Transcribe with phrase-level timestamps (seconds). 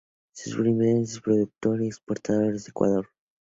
[0.33, 3.07] Su principal productor y exportador es Ecuador.